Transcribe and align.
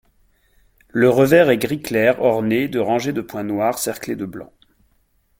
Le 0.89 1.11
revers 1.11 1.51
est 1.51 1.59
gris 1.59 1.79
clair 1.79 2.23
orné, 2.23 2.67
de 2.67 2.79
rangées 2.79 3.13
de 3.13 3.21
points 3.21 3.43
noirs 3.43 3.77
cerclés 3.77 4.15
de 4.15 4.25
blanc. 4.25 4.51